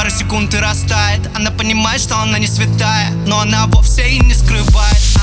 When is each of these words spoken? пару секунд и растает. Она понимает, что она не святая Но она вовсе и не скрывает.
пару 0.00 0.10
секунд 0.10 0.54
и 0.54 0.58
растает. 0.58 1.20
Она 1.36 1.50
понимает, 1.50 2.00
что 2.00 2.16
она 2.16 2.38
не 2.38 2.46
святая 2.46 3.10
Но 3.26 3.40
она 3.40 3.66
вовсе 3.66 4.08
и 4.08 4.18
не 4.18 4.32
скрывает. 4.32 5.19